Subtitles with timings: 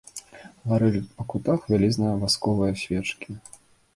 [0.71, 3.31] Гарэлі па кутах вялізныя васковыя свечкі.